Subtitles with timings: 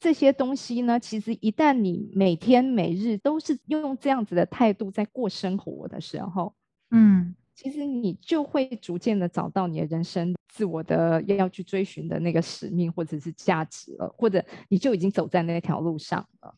[0.00, 6.54] 这些东西呢，其实一旦你每天每日都是用这样子的态度在过生活的时候，
[6.90, 16.54] 嗯，其实你就会逐渐的找到你的人生自我的要去追寻的那个使命或者是价值了，或者你就已经走在那条路上了。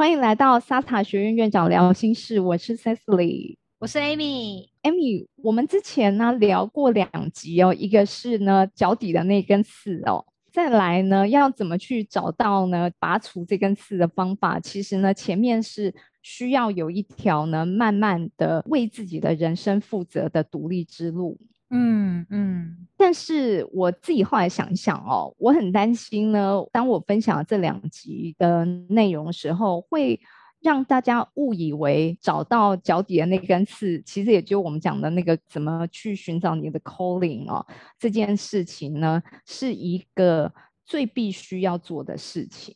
[0.00, 4.66] 欢迎来到萨塔学院院长聊心事，我是 Cecily，我是 Amy。
[4.82, 14.58] Amy，我们之前呢聊过两集哦，一个是呢脚底的那根刺哦，再来呢要怎么去找到呢拔除这根刺的方法？
[14.58, 21.38] 其实呢前面是需要有一条呢慢慢的为自己的人生负责的独立之路。
[21.72, 26.60] 嗯嗯，但是我自己后来想一想哦，我很担心呢。
[26.72, 30.18] 当我分享这两集的内容的时候，会
[30.60, 37.64] 让大家误以为找到脚底的那根刺，其实也就我们讲的那个怎么去寻找你的 calling 哦，
[37.98, 40.52] 这件事情呢，是一个
[40.84, 42.74] 最必须要做的事情。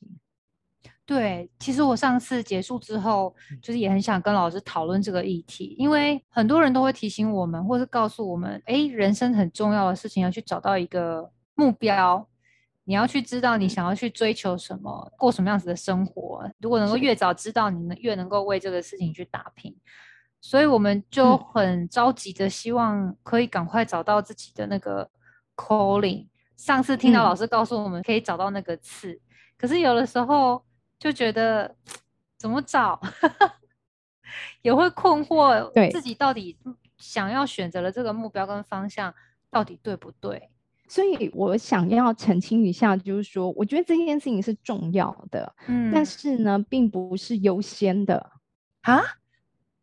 [1.07, 12.27] 对，其实我上次结束之后，就是也很想跟老师讨论这个议题，因为很多人都会提醒我们，或是告诉我们，哎，人生很重要的事情要去找到一个目标，
[12.85, 16.51] 你要去知道你想要去追求什么，过什么样子的生活。
[16.59, 19.77] 如果能够越早知道，你能越能够为这个事情去打拼。
[20.41, 25.11] 所以我们就很着急的希望可以赶快找到自己的那个
[25.55, 26.29] calling。
[26.57, 29.21] 上次听到老师告诉我们可以找到那个刺，
[29.59, 30.65] 可是有的时候。
[31.05, 31.77] 就觉得
[32.39, 32.99] 怎么找
[34.63, 36.57] 也会困惑，自己到底
[36.97, 39.15] 想要选择的这个目标跟方向
[39.51, 40.49] 到底对不对？
[40.89, 48.33] 所以我想要澄清一下，就是说，我觉得这件事情是重要的，嗯，但是呢，并不是优先的
[48.81, 49.03] 啊。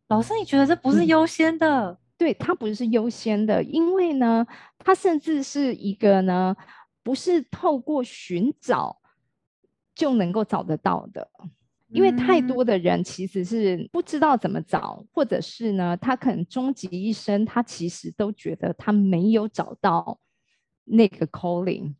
[0.08, 1.96] 老师，你觉得这不是优先的？
[2.18, 4.44] 对，它不是优先的，因为呢，
[4.78, 6.56] 它甚至是一个呢，
[7.04, 8.98] 不是透过寻找。
[10.02, 11.30] 就能够找得到的，
[11.86, 20.18] 因为太多的人其实是不知道怎么找，或者是呢，他可能终其一生，他其实都觉得他没有找到
[20.82, 21.94] 那个 calling。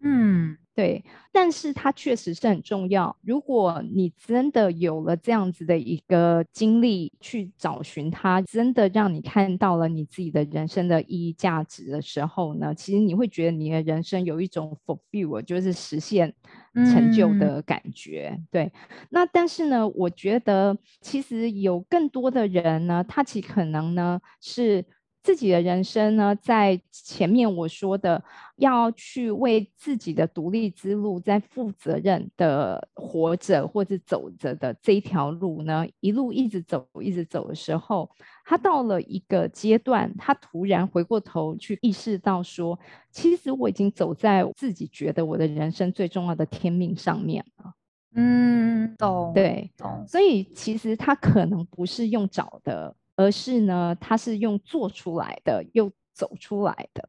[0.00, 0.58] 嗯。
[0.74, 3.14] 对，但是它确实是很重要。
[3.22, 16.32] 如果你真的有了这样子的一个经历去找寻它，真的让你看到了你自己的人生的意义价值的时候呢，其实你会觉得你的人生有一种 fulfill，就是实现
[16.74, 18.40] 成就的感觉。
[18.50, 18.72] 对，
[19.10, 24.86] 那但是呢，我觉得其实有更多的人呢，他其实可能呢是。
[25.22, 28.22] 自己的人生呢，在前面我说的，
[28.56, 38.10] 要去为自己的独立之路在负责任的活着或者走着的这一条路呢，一路一直走，一直走的时候，
[38.44, 42.76] 他到了一个阶段，他突然回过头去意识到说，
[43.12, 47.72] 其实我已经走在自己觉得我的人生最重要的天命上面了。
[48.14, 50.04] 嗯，懂，对，懂。
[50.06, 52.94] 所以其实他可能不是用找的。
[53.16, 57.08] 而是呢，它是用做出来的，又走出来的。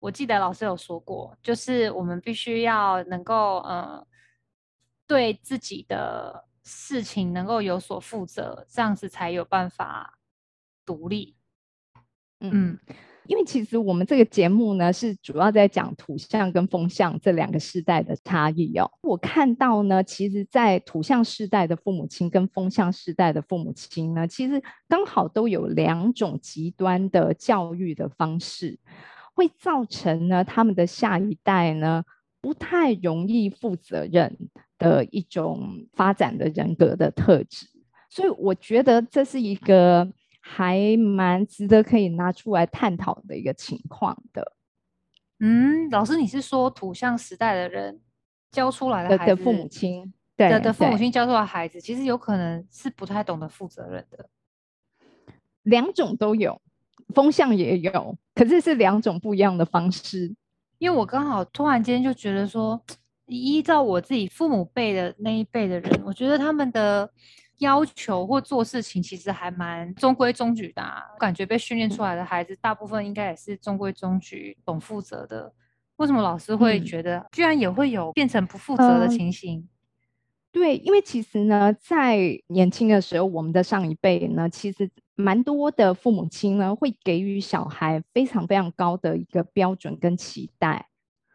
[0.00, 4.06] 我记得老师有说过，就是我们必须要能够，呃，
[5.06, 10.18] 对自己的事情能够有所负责，这样子才有办法
[10.84, 11.36] 独立。
[12.40, 12.78] 嗯。
[13.26, 18.90] 因为其实我们这个节目呢，是主要在讲土象跟风象这两个世代的差异哦。
[19.00, 28.78] 我看到呢，其实，在土象世代的父母亲跟风象世代的父母亲呢，其实刚好都有两种极端的教育的方式，
[29.34, 32.04] 会造成呢他们的下一代呢
[32.42, 34.36] 不太容易负责任
[34.78, 37.66] 的一种发展的人格的特质。
[38.10, 40.12] 所以我觉得这是一个。
[40.46, 44.52] 还蛮值得可以拿出来探讨的一个情况的。
[45.40, 47.98] 嗯，老师，你是说土象时代的人
[48.52, 54.28] 教出来的孩子的父母亲，对的父母亲教出来孩子，其实有可能是不太懂得负责任的。
[55.62, 56.60] 两种都有，
[57.14, 60.34] 风向也有，可是是两种不一样的方式。
[60.76, 62.78] 因为我刚好突然间就觉得说，
[63.26, 67.10] 依照我自己父母辈的那一辈的人，我觉得他们的。
[67.58, 70.82] 要求或做事情其实还蛮中规中矩的，
[71.18, 75.52] 感觉被训练出来的孩子大部分应该也是中规中矩、懂负责的。
[75.96, 79.68] 为什么老师会觉得居然也会有变成不负责的情形？
[80.50, 82.18] 对，因为其实呢，在
[82.48, 90.88] 年轻的时候，我们的上一辈呢，其实蛮多的父母亲呢，会给予小孩非常非常高的一个标准跟期待。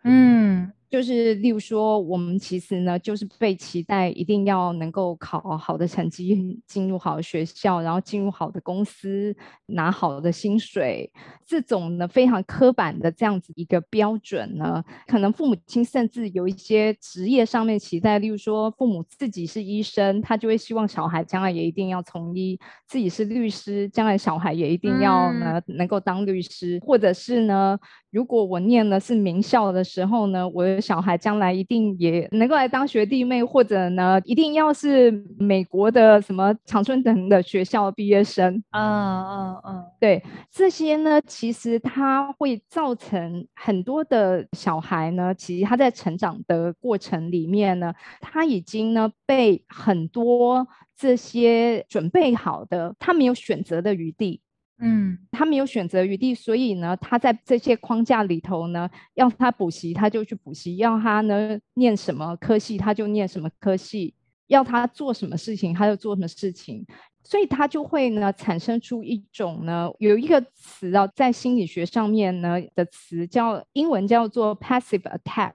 [0.03, 9.35] 嗯，就是例如说，我们其实呢，就是被期待一定要能够考好的成绩，进入好的学校，然后进入好的公司，
[9.67, 11.11] 拿好的薪水，
[11.45, 22.57] 这种呢非常刻板的这样子一个标准呢，可能父母亲甚至有一些职业上面期待，例如说父母自己是医生，他就会希望小孩将来也一定要从医；
[22.87, 27.77] 自己是律师，将来小孩也一定要呢能够当律师，或者是呢，
[28.09, 30.78] 如果我念的是名校的时候呢，我。
[30.79, 38.61] 小孩将来一定也能够来当学弟妹，或者呢，一定要是美国的什么长春藤的学校毕业生。
[38.71, 50.67] 嗯嗯嗯，对，这些呢，其实它会造成很多的小孩呢，其实他在成长的过程里面呢，他已经呢被很多
[50.97, 54.41] 这些准备好的，他没有选择的余地。
[54.81, 64.13] 嗯，他没有选择余地，所以呢，他在这些框架里头呢，要他补习他就去补习，要他呢念什么科系他就念什么科系，
[64.47, 66.85] 要他做什么事情他就做什么事情，
[67.25, 75.51] 所以他就会呢产生出一种呢，有一个词啊，在心理学上面呢的词叫英文叫做 passive attack，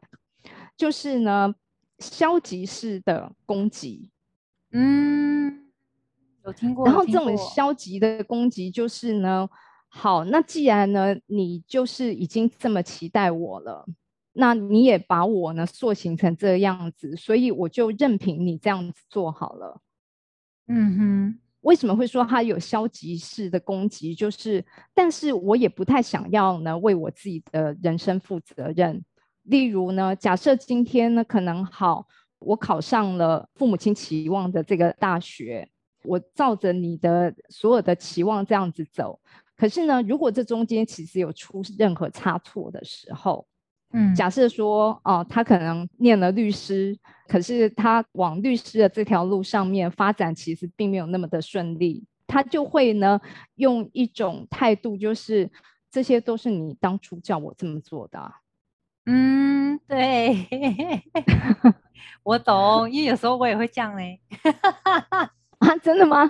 [0.76, 1.54] 就是呢
[1.98, 4.10] 消极式的攻击，
[4.72, 5.63] 嗯。
[6.44, 9.49] 有听过，然后这种消极的攻击就是呢，
[9.88, 13.87] 好，那既然呢，你就是已经这么期待我了，
[14.35, 19.81] 那你也把我呢塑形成这样子，所以我就任凭你这样子做好了。
[20.69, 24.14] 嗯哼，为什么会说他有消极式的攻击？
[24.14, 29.02] 就是，但是我也不太想要呢为我自己的人生负责任。
[29.44, 32.06] 例如呢，假设今天呢可能好，
[32.38, 35.69] 我考上了父母亲期望的这个大学。
[36.04, 39.18] 我照着你的所有的期望这样子走，
[39.56, 43.46] 可是呢，如果这中间其实有出任何差错的时候，
[43.92, 46.96] 嗯，假设说哦，他可能念了律师，
[47.28, 53.20] 可是他往律师的这条路上面发展，其实并没有那么的顺利，他就会呢
[53.54, 55.50] 用一种态度，就是
[55.90, 58.32] 这些都是你当初叫我这么做的。
[59.06, 60.48] 嗯，对，
[62.24, 64.18] 我懂，因为有时候我也会这样嘞。
[65.10, 65.30] 啊，
[65.84, 66.28] 真的吗？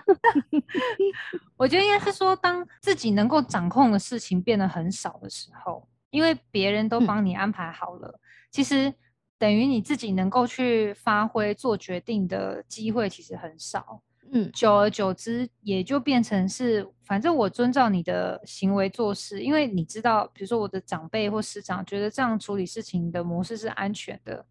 [1.56, 8.21] 我觉得应该是说，当自己能够掌控的事情变得很少的时候，因为别人都帮你安排好了，
[8.51, 8.93] 其实
[9.39, 14.03] 等于你自己能够去发挥做决定的机会其实很少。
[14.33, 24.45] 嗯，久而久之，也就变成是，反正我遵照你的行为做事，因为你知道，比如说我的长辈或师长觉得这样处理事情的模式是安全的。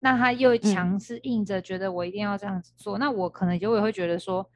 [0.00, 4.48] 那他又强势硬着，觉得我一定要这样子做，那我可能就也会觉得说，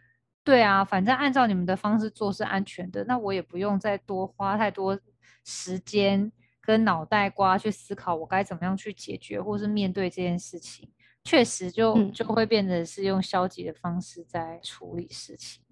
[0.45, 4.99] 对啊，反正按照你们的方式做是安全的，那我也不用再多花太多
[5.45, 6.31] 时间
[6.61, 10.89] 跟脑袋瓜去思考我该怎么样去解决或是面对这件事情，
[11.25, 15.63] 确实就就会变得是用消极的方式在处理事情。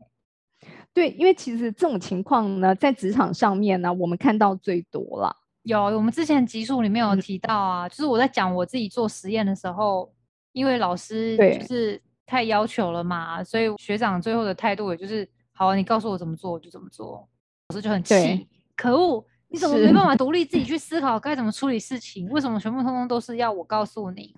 [0.93, 5.37] 对，因为其实这种情况呢，在职场上面呢，我们看到最多了。
[5.65, 10.11] 有，我们之前集数里面有提到啊，就是我在讲我自己做实验的时候，
[10.53, 17.29] 因为老师就是太要求了嘛，所以学长最后的态度也就是，好，你告诉我怎么做我就怎么做，
[17.69, 22.27] 老师就很气，可恶，你怎么没办法 独立自己去思考该怎么处理事情？
[22.31, 24.35] 为什么全部通通都是要我告诉你？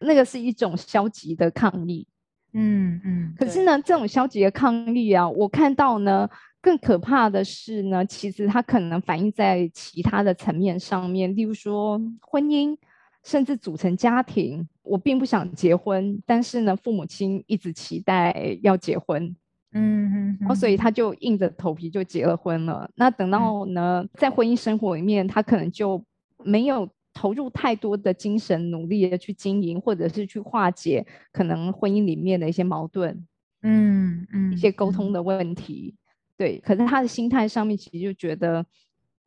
[0.00, 2.06] 那个是一种消极的抗议，
[2.52, 3.34] 嗯嗯。
[3.38, 6.28] 可是呢，这种消极的抗议啊，我看到呢。
[6.66, 12.76] 更可怕的是呢，其实它可能反映在其他的层面上面，例如说婚姻，
[13.22, 14.66] 甚至组成家庭。
[14.82, 19.22] 我并不想结婚，但是呢，父母亲一直期待要结婚，
[19.74, 22.90] 嗯嗯，然后所以他就硬着头皮就结了婚了。
[22.96, 26.04] 那等到呢，在婚姻生活里面，他可能就
[26.44, 33.24] 没有投入太多的精神努力的去经营，或者是去化解可能婚姻里面的一些矛盾，
[33.62, 35.94] 嗯嗯，一些沟通的问题。
[36.36, 38.64] 对，可是他的心态上面其实就觉得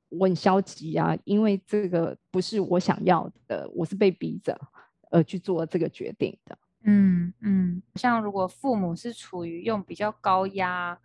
[0.10, 4.60] 我很消极啊，因为这个不是我想要的，我是被逼着
[5.12, 6.58] 而去做这个决定的。
[6.84, 10.98] 嗯嗯，像如果父母是处于用比较高压、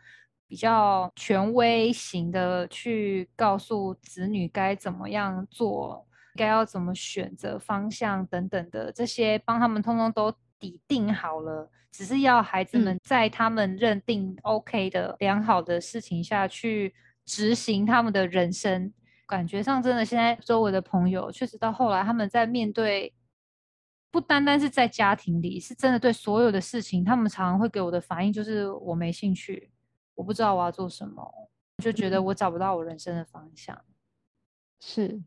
[0.46, 6.06] 比较权威型的去告诉子女该怎么样做，
[6.36, 10.32] 该要怎么选择方向等等的这些，帮他们通通都
[10.64, 11.70] 底定好了。
[11.92, 16.92] 只是要孩子们在他们认定 OK 的良好的事情下去
[17.24, 18.92] 执行他们的人生，
[19.26, 23.14] 感觉上真的现在周围的朋友确实到后来他们在面对，
[24.10, 29.70] 不单单是在家庭里，是真的对所有的事情，他们常常会给我的反应就是我没兴趣，
[30.16, 31.48] 我不知道我要做什么，
[31.82, 33.80] 就觉得我找不到我人生的方向。
[34.80, 35.22] 是，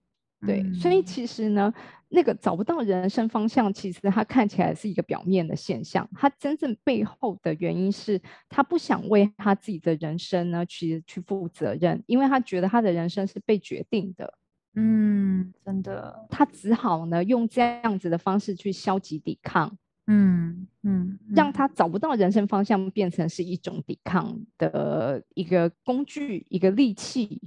[0.46, 1.06] 对，所以嗯。
[1.06, 1.74] 其实呢，
[2.10, 14.34] 那个找不到人生方向，其实它看起来是一个表面的现象，它真正背后的原因是他不想为他自己的人生呢去去负责任，因为他觉得他的人生是被决定的，
[14.76, 19.76] 嗯，真的，他只好呢用这样子的方式去消极抵抗，
[20.06, 21.34] 嗯嗯，嗯。
[21.36, 27.42] 让他找不到人生方向，变成是一种抵抗的一个工具，一个利器。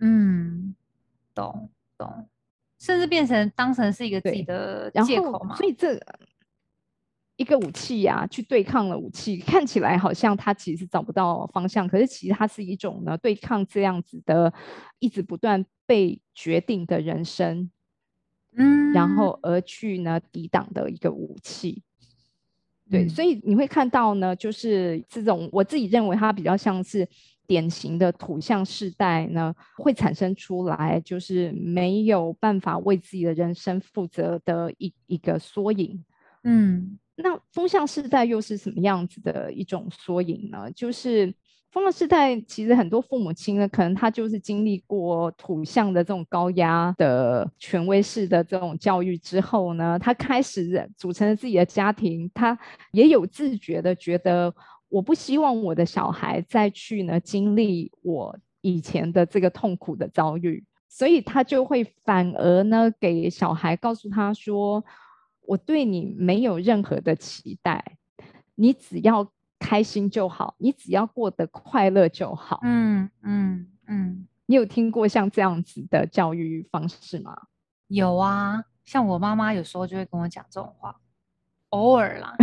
[0.00, 0.74] 嗯，
[1.34, 2.28] 懂懂，
[2.84, 5.56] 甚至变成当成是一个自己的借口嘛。
[5.56, 5.98] 所以这
[7.36, 14.52] 一个武器呀、去对抗了武器，看起来好像它其实找不到方向，可是其实它是一种呢对抗这样子的
[14.98, 17.70] 一直不断被决定的人生，
[18.54, 21.82] 嗯，然后而去呢抵挡的一个武器。
[22.90, 27.08] 对，嗯所以你会看到呢，就是这种我自己认为它比较像是
[27.46, 36.04] 典型的土象世代呢，会产生出来，就是没有办法为自己的人生负责的一一个缩影。
[36.42, 40.70] 嗯那风象世代又是什么样子的一种缩影呢？
[40.72, 41.32] 就是
[41.70, 52.58] 风象世代，其实很多父母亲呢，可能他就是经历过土象的这种高压的权威式的这种教育之后呢，他开始组成了自己的家庭，他
[52.90, 54.52] 也有自觉的觉得，
[54.94, 64.84] 我不希望我的小孩再去呢经历我以前的这个痛苦的遭遇，所以他就会反而呢给小孩告诉他说。
[65.46, 67.98] 我对你没有任何的期待，
[68.54, 72.60] 你只要开心就好，你只要过得快乐就好。
[72.62, 77.36] 嗯嗯嗯，你有听过像这样子的教育方式吗？
[77.88, 80.98] 有啊，像我妈妈有时候就会跟我讲这种话，
[81.74, 82.34] 偶尔啦。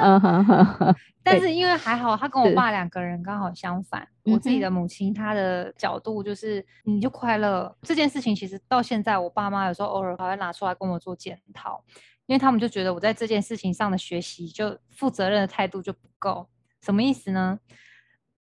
[0.00, 4.06] 嗯哼哼哼，但是因为还好，他跟我爸两个人刚好相反。
[4.24, 11.84] 我自己的母亲，她的角度就是你就快乐这件事情，其实到现在我爸妈有时候偶尔还会拿出来跟我做检讨，
[12.26, 16.48] 因为他们就觉得我在这件事情上的学习就负责任的态度就不够。
[16.80, 17.58] 什么意思呢？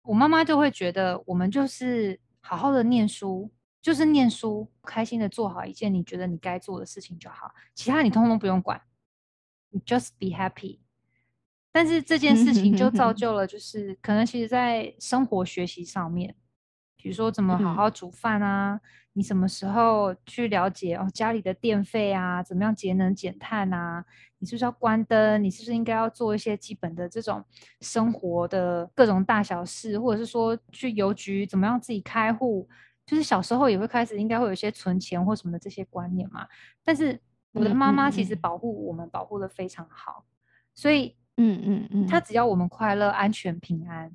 [0.03, 8.79] 我妈妈就会觉得我们就是好好的念书，就是念书，开心的做好一件你觉得你该做的事情就好，其他你通通不用管，
[9.71, 10.79] 你 just be happy。
[11.73, 16.35] 但是这件事情就造就了，就是可能其实在生活学习上面，
[16.97, 18.81] 比如说怎么好嗯好煮饭啊，
[19.13, 24.05] 你什么时候去了解哦家里的电费啊，怎么样节能减碳啊，
[24.41, 25.43] 你是不是要关灯？
[25.43, 27.45] 你是不是应该要做一些基本的这种
[27.81, 32.69] 生活的各种大小事，或者是说去邮局怎么样自己开户？
[33.07, 36.47] 就是小时候也会开始应该会有一些存钱或什么的这些观念嘛。
[36.85, 37.21] 但是
[37.53, 40.25] 我的嗯妈妈其实保护我们保护的非常好，
[40.75, 44.13] 所以嗯嗯嗯，她只要我们快乐、安全、平安。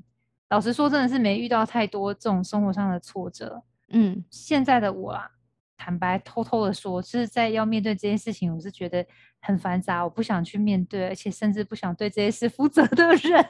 [0.49, 3.63] 老实说，真的是没遇到太多这种生活上的挫折。
[3.89, 5.29] 嗯现在的我啊，
[5.75, 9.05] 坦白偷偷的说，就是在要面对这件事情，我是觉得
[9.41, 13.45] 很繁杂，我不想去面对，而且甚至不想对这些事负责的人。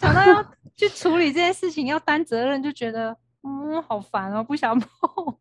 [0.00, 0.44] 想到要
[0.76, 5.37] 去处理这件事情，要担责任，就觉得嗯，好烦哦，不想碰。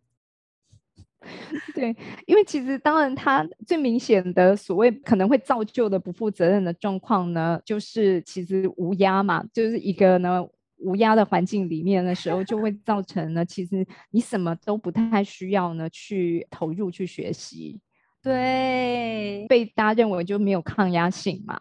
[1.74, 10.44] 对，因为其实当然，他最明显的所谓可能会造就的不负责任的状况呢，就是其实无压嘛，就是一个呢
[10.78, 17.80] 无压的环境里面的时候，就会造成呢，其实你什么都不太需要呢去投入去学习，
[18.22, 21.60] 对，被大家认为就没有抗压性嘛。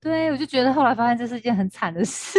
[0.00, 2.38] 对，我就觉得后来发现这是一件很惨的事，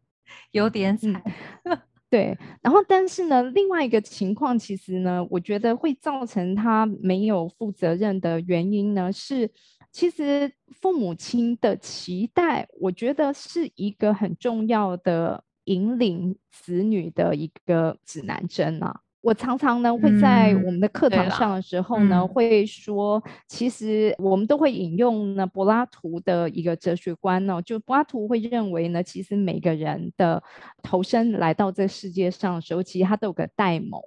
[0.52, 1.22] 有点嗯惨。
[2.12, 9.50] 对，然后但是呢，另外一个情况，其实呢，我觉得会造成他没有负责任的原因呢，是
[9.90, 19.00] 其实父母亲的期待，我觉得是一个很重要的引领子女的一个指南针啊。
[19.22, 22.28] 我常常呢会在我们的课堂上的时候呢，嗯。
[22.28, 30.42] 会说，其实我们都会引用呢柏拉图的一个哲学观呢、就柏拉图会认为呢，其实每个人的
[30.82, 34.00] 投身来到这世界上的时候，其实他都有个戴蒙，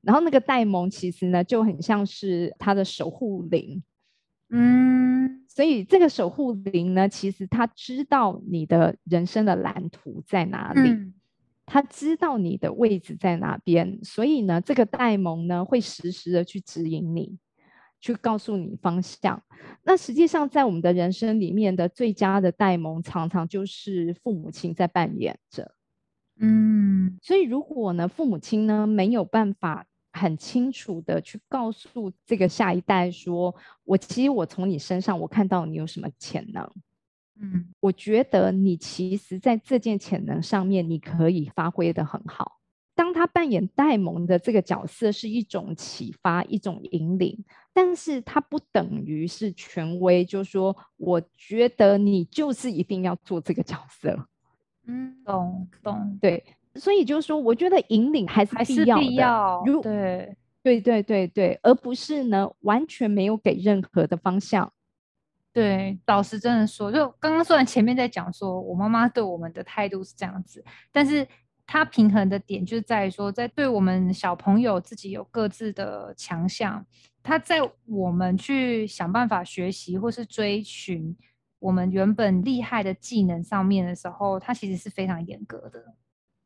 [0.00, 3.82] 然后那个戴蒙其实呢就很像是他的守护灵，
[4.50, 5.44] 嗯。
[5.48, 10.80] 所以这个守护灵呢，其实他知道你的人生的蓝图在哪里。
[10.90, 11.14] 嗯
[11.72, 17.38] 他知道你的位置在哪边，所以呢，这个戴蒙呢会实时的去指引你，
[17.98, 19.42] 去告诉你方向。
[19.82, 25.74] 那实际上，在我们的人生里面的最佳的戴蒙，常常就是父母亲在扮演着。
[26.40, 36.70] 嗯所以，如果呢，父母亲呢没有办法很清楚的去告诉这个下一代说，我其实我从你身上我看到你有什么潜能，
[37.42, 42.60] 嗯我觉得你其实在这件潜能上面，你可以发挥的很好。
[42.94, 54.28] 当他扮演戴蒙的这个角色是一种启发，一种引领，但是他不等于是权威，就是说，我觉得你就是一定要做这个角色。
[54.86, 56.44] 嗯，懂懂，对，
[56.74, 59.02] 所以就是说，我觉得引领还是还是必要的。
[59.02, 59.62] 必要。
[59.64, 64.70] 如对，对对对对，而不是呢完全没有给任何的方向。
[65.52, 71.28] 对，老师真的说，就刚刚虽然前面在讲说我妈妈对我们的态度是这样子，但是
[71.66, 76.84] 她平衡的点就是在于说，在对我们小朋友自己有各自的强项，
[77.22, 81.14] 他在我们去想办法学习或是追寻
[81.58, 85.94] 我们原本厉害的技能上面的时候，他其实是非常严格的。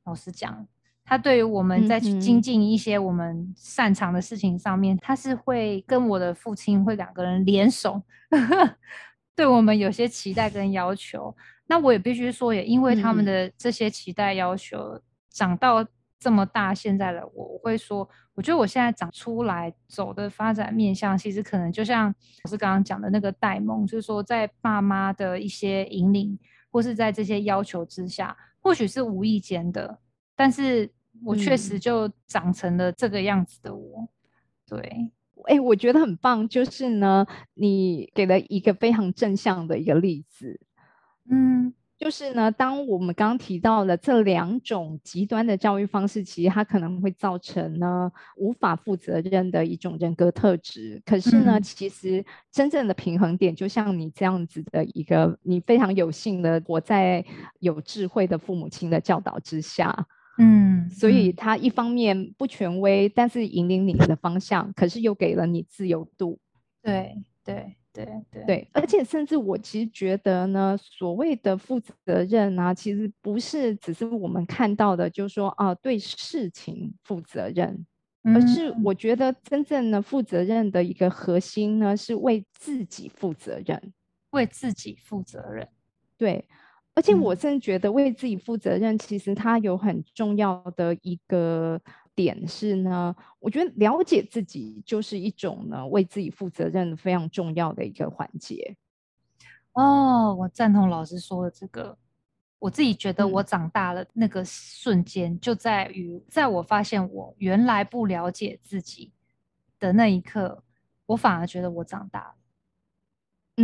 [0.04, 0.66] 老实讲，
[1.06, 8.02] 他对于我们再去精进一些我们擅长的事情上面，他是会跟我的父亲会两个人联手，
[9.36, 11.34] 对我们有些期待跟要求。
[11.68, 15.84] 那我也必须说，也因为他们嗯的这些期待要求，长到
[16.18, 22.06] 这么大，现在的我，我会说，我觉得我现在长出来走的发展面向，其实可能就像
[22.44, 26.38] 老师刚刚讲的那个戴蒙，就是说在爸妈的一些引领，
[26.70, 29.98] 或是在这些要求之下，或许是无意间的，
[30.36, 30.88] 但是
[31.24, 34.08] 我确实嗯就长成了这个样子的我。
[34.68, 35.10] 对，
[35.46, 40.60] 哎，我觉得很棒，就是呢，你给了一个非常正向的一个例子，
[41.30, 51.00] 嗯就是呢，当我们刚刚提到了这两种极端的教育方式，其实它可能会造成呢无法负责任的一种人格特质。
[51.06, 57.24] 可是呢，嗯其实真正的平衡点，就像你这样子的一个，你非常有幸的活在
[57.60, 60.06] 有智慧的父母亲的教导之下，
[60.38, 66.38] 嗯，所以嗯他一方面不权威，但是引领你的方向，可是又给了你自由度。
[66.82, 77.86] 对对对对对，而且甚至我其实觉得呢，所谓的负责任啊，其实不是只是我们看到的，就是说啊，对事情负责任，
[78.22, 83.92] 而是嗯我觉得真正的负责任的一个核心呢，是为自己负责任。
[84.30, 85.66] 为自己负责任。
[86.18, 86.44] 对，
[86.96, 91.80] 而且我嗯真的觉得为自己负责任，其实它有很重要的一个
[92.14, 98.76] 点是呢，我觉得了解自己就是一种呢为自己负责任非常重要的一个环节。
[99.74, 101.96] 哦，我赞同老师说的这个。
[102.58, 109.12] 我自己觉得我嗯长大了那个瞬间，就在于在我发现我原来不了解自己
[109.78, 110.64] 的那一刻，
[111.04, 112.34] 我反而觉得我长大了。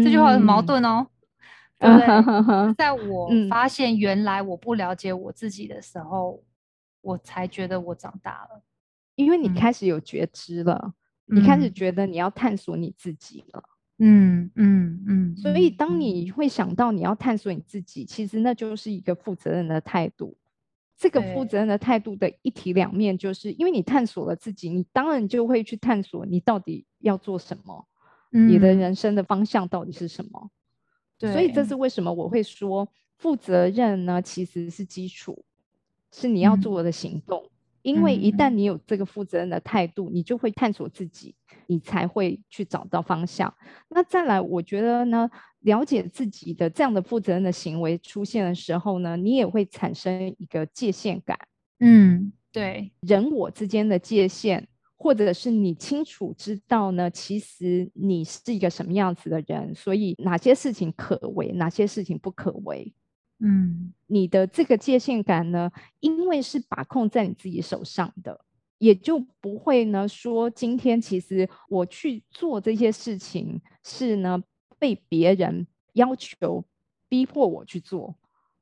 [0.05, 1.07] 这句话很矛嗯盾哦，
[1.83, 2.07] 对不对？
[2.07, 6.42] 嗯 在我嗯发现原来我不了解我自己的时候，
[7.01, 8.62] 我才觉得我长大了。
[9.16, 10.95] 因为你嗯开始有觉知了，
[11.27, 13.62] 你开始嗯觉得你要探索你自己了。
[13.99, 20.37] 嗯嗯嗯，所以，嗯当嗯你会想到你要探索你自己，其实那就是一个负责任的态度。
[20.97, 27.87] 这个负责任的态度的一体两面，就是因为你探索了自己，你当然就会去探索你到底要做什么，
[28.31, 30.51] 你的嗯人生的方向到底是什么。
[31.31, 34.21] 所以，这是为什么我会说负责任呢？
[34.21, 35.45] 其实是基础，
[36.11, 37.49] 是你要嗯做的行动。
[37.83, 41.35] 因为一旦你有这个负责任的态度，你就会探索自己，
[41.67, 43.53] 你才会去找到方向。
[43.89, 45.29] 那再来，我觉得呢，
[45.61, 51.37] 了解自己的这样的负责任的行为出现的时候呢，你也会产生一个界限感，
[51.81, 54.69] 嗯对人我之间的界限，
[55.03, 62.95] 或者是你清楚知道呢，其实你是一个什么样子的人，所以哪些事情可为，哪些事情不可为。
[63.41, 68.45] 嗯你的这个界限感呢，因为是把控在你自己手上的，
[68.79, 74.41] 也就不会呢说今天其实我去做这些事情是呢
[74.79, 76.65] 被别人要求
[77.09, 78.15] 逼迫我去做。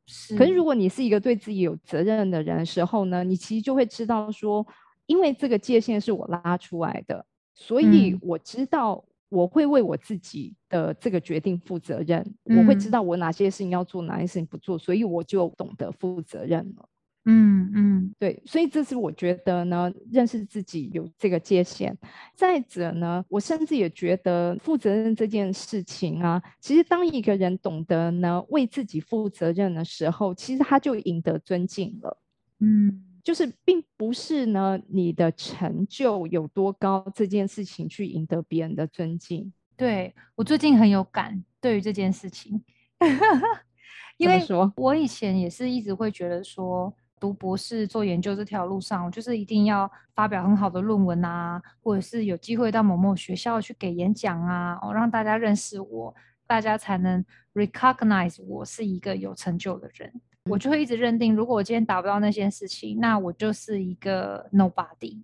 [0.07, 0.35] 是。
[0.39, 4.67] 可是如果你是一个对自己有责任的人的时候呢，你其实就会知道说，
[5.11, 16.89] 因为这个界限是我拉出来的，所以嗯我知道我会为我自己的这个决定负责任，我会知嗯道我哪些事情要做，哪些事情不做，所以我就懂得负责任了。
[17.25, 21.97] 嗯嗯对，所以这是我觉得呢，认识自己有这个界限。
[22.35, 32.17] 再者呢，我甚至也觉得负责任这件事情啊，其实当一个人懂得呢为自己负责任的时候，其实他就赢得尊敬了。
[32.61, 39.53] 嗯就是并不是呢你的成就有多高这件事情去赢得别人的尊敬。
[39.77, 42.63] 对我最近很有感，对于这件事情，
[44.19, 44.43] 因为
[44.77, 56.15] 我以前也是一直会觉得说，读博士做研究这条路上，我就是一定要发表很好的论文啊，或者是有机会到某某学校去给演讲啊，哦，让大家认识我。
[56.47, 60.13] 大家才能 recognize 我是一个有成就的人。
[60.49, 65.23] 我就会一直认定，如果我今天达不到那件事情，那我就是一个 nobody。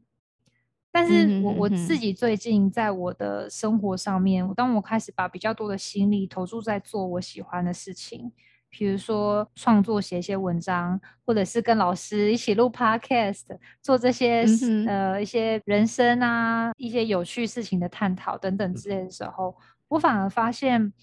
[0.93, 8.33] 但是我我自己最近在我的生活上面，当我开始把比较多的心力投注在做我喜欢的事情，
[8.71, 13.45] 比如说创作、写一些文章，或者是跟老师一起录 podcast，
[13.83, 14.47] 做这些
[14.87, 19.55] 呃一些人生啊一些有趣事情的探讨等等之类的时候，
[19.89, 20.95] 我反而发现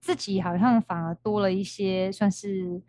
[0.00, 2.80] 自己好像反而多了一些算是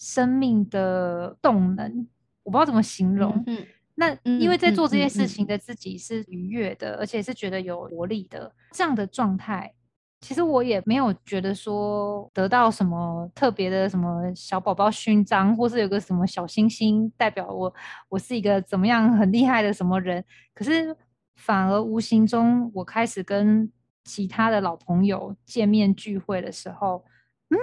[0.00, 2.08] 生命的动能，
[2.42, 3.44] 我不知道怎么形容。
[3.46, 3.64] 嗯
[3.96, 9.74] 那因为在做这些事情的自己是愉悦的，而且是觉得有活力的这样的状态，
[10.22, 17.74] 其实我也没有觉得说得到什么特别的什么小宝宝勋章，或是有个什么小星星代表我
[18.08, 20.24] 我是一个怎么样很厉害的什么人。
[20.54, 20.96] 可是
[21.36, 23.70] 反而无形中，我开始跟
[24.04, 27.04] 其他的老朋友见面聚会的时候，
[27.50, 27.58] 嗯，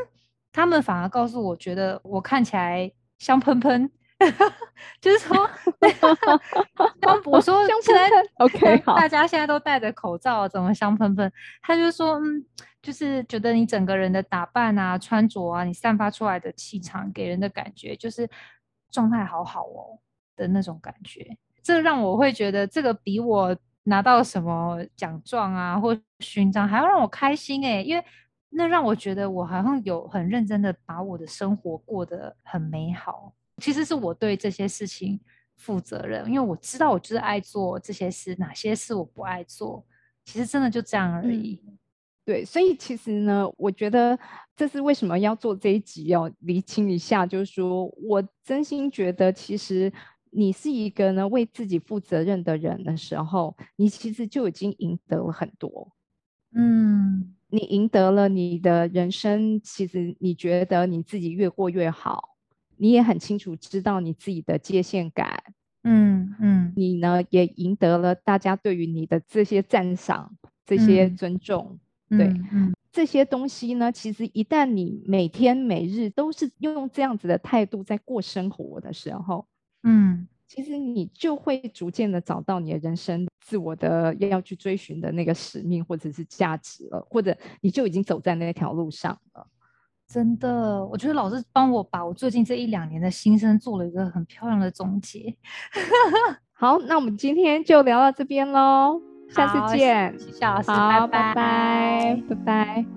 [0.51, 3.89] 他们反而告诉我觉得我看起来香喷喷。
[4.99, 5.47] 就是说，
[6.99, 11.31] 刚我说现在 OK 好，大家现在都戴着口罩，怎么香喷喷？
[11.61, 12.43] 他就说，嗯，
[12.81, 18.27] 就是觉得你整个人的打扮啊、穿着啊，你散发出来的气场，给人的感觉就是
[18.89, 19.99] 状态好好哦
[20.35, 21.37] 的那种感觉。
[21.61, 28.03] 这让我会觉得，这个比我拿到什么奖状啊或勋章还要让我开心哎，因为
[28.49, 33.33] 那让我觉得我好像有很认真的把我的生活过得很美好。
[33.57, 35.19] 其实是我对这些事情
[35.55, 39.85] 负责任，因为我知道我就是爱做这些事，哪些事我不爱做。
[40.25, 41.61] 其实真的就这样而已。
[42.25, 44.19] 对，所以其实呢，我觉得
[44.53, 49.89] 这是为什么要做这一集，要厘清一下，就是说我真心觉得，其实
[50.31, 55.89] 你是一个呢为自己负责任的人的时候，你其实就已经赢得了很多。
[56.53, 62.35] 嗯，你赢得了你的人生，其实你觉得你自己越过越好。
[62.79, 65.43] 你也很清楚知道你自己的界限感，
[65.81, 70.31] 嗯嗯，你呢也赢得了大家对于你的这些赞赏、
[70.63, 72.31] 这些尊重，对，
[72.91, 79.47] 这些东西呢，其实一旦你每天每日都是用这样子的态度在过生活的时候，
[79.81, 89.45] 嗯，其实你就会逐渐的找到你的人生自我的要去追寻的那个使命或者是价值了，或者你就已经走在那条路上了。
[90.07, 95.35] 真的，我觉得老师帮我把我最近这一两年的心声做了一个很漂亮的总结。
[96.53, 102.96] 好，那我们今天就聊到这边喽，下次见，夏老师，好，拜拜，拜拜。